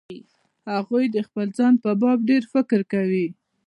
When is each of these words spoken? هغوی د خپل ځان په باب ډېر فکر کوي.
هغوی 0.73 1.05
د 1.15 1.17
خپل 1.27 1.47
ځان 1.57 1.73
په 1.83 1.91
باب 2.01 2.19
ډېر 2.29 2.43
فکر 2.53 2.79
کوي. 2.93 3.27